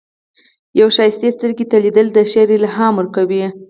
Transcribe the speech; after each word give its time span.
یوې 0.79 0.93
ښایستې 0.95 1.29
سترګې 1.35 1.65
ته 1.71 1.77
لیدل، 1.83 2.07
د 2.15 2.17
شعر 2.31 2.49
الهام 2.57 2.93
ورکوي. 2.97 3.43